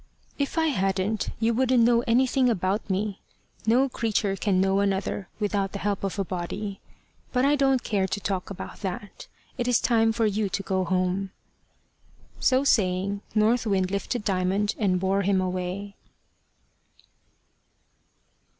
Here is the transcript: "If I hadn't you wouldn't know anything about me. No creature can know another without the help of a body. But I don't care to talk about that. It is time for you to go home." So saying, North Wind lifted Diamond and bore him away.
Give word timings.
"If 0.39 0.57
I 0.57 0.69
hadn't 0.69 1.29
you 1.39 1.53
wouldn't 1.53 1.83
know 1.83 2.03
anything 2.07 2.49
about 2.49 2.89
me. 2.89 3.21
No 3.67 3.87
creature 3.87 4.35
can 4.35 4.59
know 4.59 4.79
another 4.79 5.29
without 5.39 5.73
the 5.73 5.77
help 5.77 6.03
of 6.03 6.17
a 6.17 6.25
body. 6.25 6.79
But 7.31 7.45
I 7.45 7.55
don't 7.55 7.83
care 7.83 8.07
to 8.07 8.19
talk 8.19 8.49
about 8.49 8.77
that. 8.81 9.27
It 9.59 9.67
is 9.67 9.79
time 9.79 10.11
for 10.11 10.25
you 10.25 10.49
to 10.49 10.63
go 10.63 10.85
home." 10.85 11.29
So 12.39 12.63
saying, 12.63 13.21
North 13.35 13.67
Wind 13.67 13.91
lifted 13.91 14.25
Diamond 14.25 14.73
and 14.79 14.99
bore 14.99 15.21
him 15.21 15.39
away. 15.39 15.93